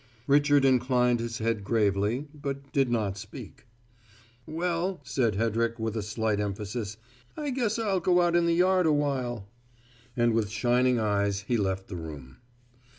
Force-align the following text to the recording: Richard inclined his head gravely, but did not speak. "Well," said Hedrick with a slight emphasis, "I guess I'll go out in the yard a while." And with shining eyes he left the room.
Richard 0.25 0.65
inclined 0.65 1.19
his 1.19 1.37
head 1.37 1.63
gravely, 1.63 2.27
but 2.33 2.71
did 2.73 2.89
not 2.89 3.19
speak. 3.19 3.67
"Well," 4.47 4.99
said 5.03 5.35
Hedrick 5.35 5.77
with 5.77 5.95
a 5.95 6.01
slight 6.01 6.39
emphasis, 6.39 6.97
"I 7.37 7.51
guess 7.51 7.77
I'll 7.77 7.99
go 7.99 8.19
out 8.21 8.35
in 8.35 8.47
the 8.47 8.55
yard 8.55 8.87
a 8.87 8.91
while." 8.93 9.47
And 10.17 10.33
with 10.33 10.49
shining 10.49 10.97
eyes 10.97 11.41
he 11.41 11.55
left 11.55 11.87
the 11.87 11.97
room. 11.97 12.37